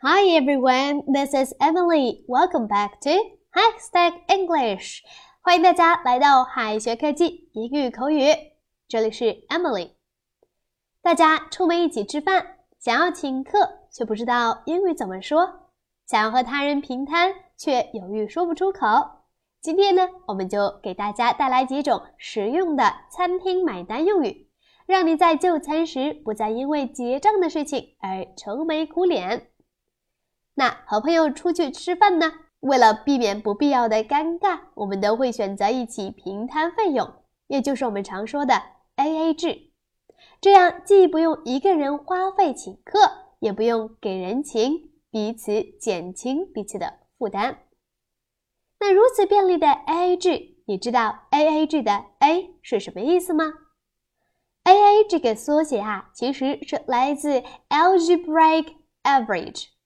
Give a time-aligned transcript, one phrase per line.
[0.00, 2.22] Hi everyone, this is Emily.
[2.28, 3.18] Welcome back to
[3.52, 5.00] Hashtag English.
[5.40, 8.28] 欢迎大家来到海学科技英语口语，
[8.86, 9.94] 这里是 Emily。
[11.02, 13.58] 大家出门一起吃饭，想要请客
[13.92, 15.72] 却不知道英语怎么说，
[16.06, 18.86] 想要和他人平摊却犹豫说不出口。
[19.60, 24.48] 今天呢，我们就给大家带来几种实用的餐厅买单用语，
[24.86, 29.48] 让你在就餐时不再因为结账的事情而愁眉苦脸。
[30.58, 37.08] 那和朋友出去吃饭呢，为了避免不必要的尴尬，我们都会选择一起平摊费用，
[37.46, 38.60] 也就是我们常说的
[38.96, 39.70] AA 制。
[40.40, 42.98] 这样既不用一个人花费请客，
[43.38, 47.58] 也不用给人情，彼此减轻彼此的负担。
[48.80, 53.44] 那如此便利的 AA 制，你知道 AA 制的 A 是什么意思吗
[54.64, 59.77] ？AA 这个缩写啊，其实是来自 Algebraic Average。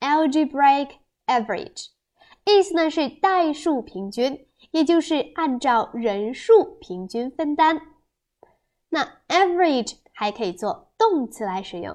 [0.00, 0.90] Algebraic
[1.26, 1.88] Average
[2.44, 7.80] 意思呢是代数平均，也就是按照人数平均分担。
[8.88, 11.94] 那 average 还可以做动词来使用，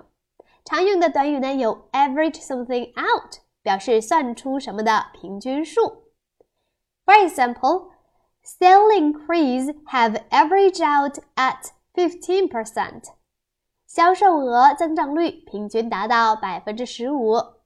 [0.64, 6.04] 常用的短语呢有 average something out，表示算出什么的平均数。
[7.06, 7.90] For example,
[8.44, 13.06] sale increase have averaged out at fifteen percent，
[13.88, 17.62] 销售额增长率平均达到百分之十五。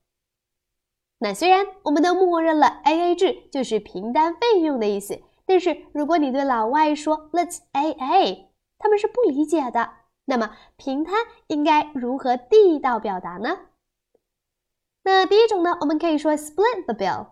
[1.20, 8.48] 那虽然我们都默认了 AA 制就是平摊费用的意思，但是如果你对老外说 Let's AA。
[8.80, 9.90] 他们是不理解的。
[10.26, 11.16] 那么平摊
[11.48, 13.58] 应该如何地道表达呢？
[15.02, 17.28] 那第一种呢，我们可以说 split the bill。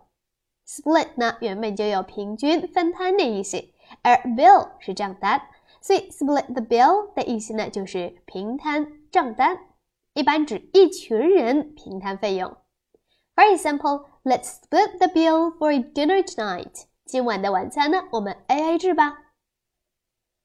[0.66, 3.58] split 呢原本就有平均分摊的意思，
[4.02, 5.40] 而 bill 是账单，
[5.80, 9.56] 所以 split the bill 的意思呢就是平摊账单，
[10.14, 12.56] 一般指一群人平摊费用。
[13.36, 16.86] For example, let's split the bill for dinner tonight。
[17.04, 19.18] 今晚的晚餐呢，我们 A A 制吧。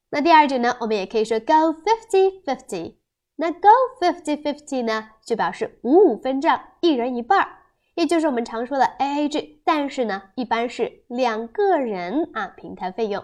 [0.09, 2.97] 那第二种呢，我们也可以说 go fifty fifty。
[3.37, 3.69] 那 go
[4.01, 7.59] fifty fifty 呢，就表示五五分账，一人一半儿，
[7.95, 9.61] 也就是我们常说的 A A 制。
[9.63, 13.23] 但是呢，一般是两个人啊平摊费用。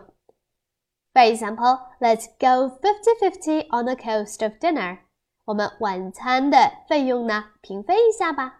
[1.13, 4.99] For example, let's go fifty fifty on the cost of dinner。
[5.43, 6.57] 我们晚餐的
[6.87, 8.56] 费用呢，平分一下吧。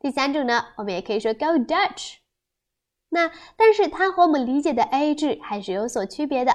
[0.00, 2.16] 第三种呢，我们也可以说 go Dutch。
[3.10, 6.52] 那但是它和我们理解的 A A 制还是有所区别的。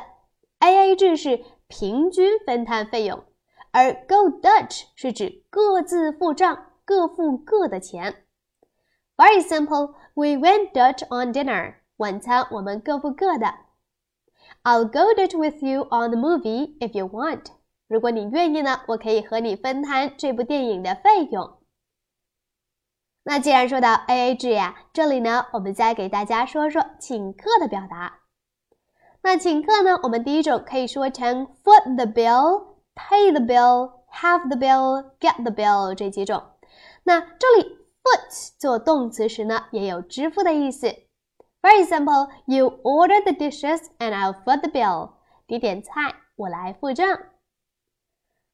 [0.60, 3.26] A A 制是平均分摊费用，
[3.72, 8.26] 而 Go Dutch 是指各自付账，各付各的钱。
[9.18, 11.76] For example, we went Dutch on dinner.
[11.98, 13.54] 晚餐我们各付各的。
[14.64, 17.48] I'll go Dutch with you on the movie if you want.
[17.88, 21.58] 如果你愿意呢，我可以和你分摊这部电影的费用。
[23.26, 28.20] 那既然说到 A A 制呀，这里呢，我们再给大家说说请客的表达。
[29.22, 29.98] 那请客呢？
[30.04, 36.44] 我们第一种可以说成 foot the bill、pay the bill、have the bill、get the bill 这几种。
[37.04, 40.88] 那这里 foot 做动词时呢，也有支付的意思。
[41.62, 45.12] For example, you order the dishes and I'll foot the bill。
[45.48, 47.08] 你点菜，我来付账。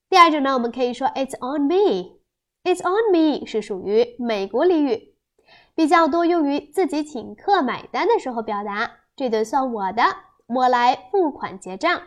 [0.08, 2.19] 第二种呢，我们可以说 it's on me。
[2.64, 5.16] It's on me 是属于美国俚语，
[5.76, 9.00] 比较多用于自己请客买单的时候表达。
[9.16, 10.04] 这顿算我的。
[10.48, 12.02] 我来付款结账。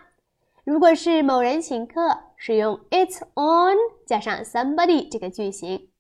[0.65, 5.91] 如果是某人请客，使用 "It's on" 加上 somebody 这个句型。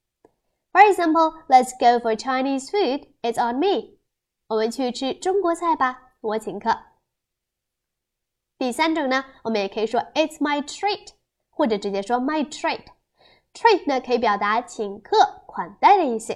[0.72, 3.06] For example, let's go for Chinese food.
[3.22, 3.98] It's on me.
[4.48, 6.76] 我们去吃中国菜吧，我请客。
[8.58, 11.10] 第三种呢，我们也可以说 "It's my treat"，
[11.50, 12.86] 或者直接说 "my treat"。
[13.54, 16.32] Treat 呢可以表达请客、款待的意思。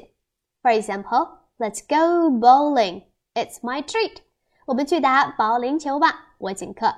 [0.63, 3.05] For example, let's go bowling.
[3.35, 4.19] It's my treat.
[4.67, 6.93] 我们去打保龄球吧，我请客。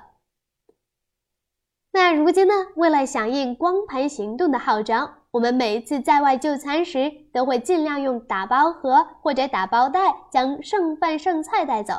[1.91, 2.53] 那如今呢？
[2.75, 11.95] 为了响应光盘行动的号召，我们每一次在外就餐时，都会尽量用打包盒或者打包袋将剩饭剩菜带走。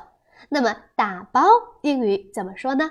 [0.49, 1.43] 那么打包
[1.83, 2.91] 英语怎么说呢？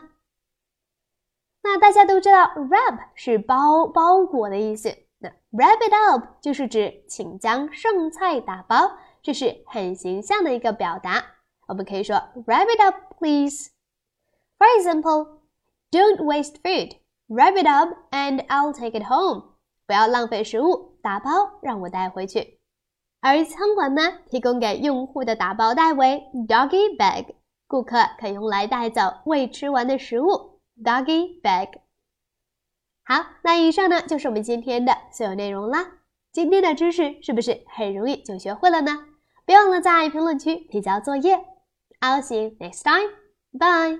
[1.64, 4.96] 那大家都知道，wrap 是包包裹的意思。
[5.51, 11.24] Wrap it up 就是指请将剩菜打包，这是很形象的一个表达。
[11.68, 12.16] 我们可以说
[12.46, 13.69] "Wrap it up, please."
[14.57, 15.40] For example,
[15.92, 16.98] "Don't waste food.
[17.28, 19.56] Wrap it up, and I'll take it home."
[19.86, 21.31] 不要浪费食物，打包
[21.62, 22.60] 让我带回去。
[23.22, 27.36] 而餐馆呢，提供给用户的打包袋为 doggy bag，
[27.68, 31.69] 顾客可用来带走未吃完的食物 doggy bag。
[33.12, 35.94] 好，那以上呢就是我们今天的所有内容啦。
[36.32, 39.00] 今天的知识是不是很容易就学会了呢？
[39.48, 41.40] 别忘了在评论区提交作业。
[42.02, 43.10] I'll see you next time.
[43.52, 44.00] Bye.